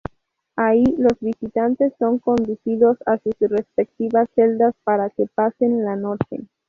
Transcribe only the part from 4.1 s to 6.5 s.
celdas para que pasen la noche.